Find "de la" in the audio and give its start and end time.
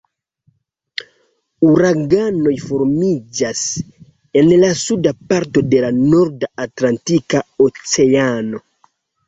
5.77-5.95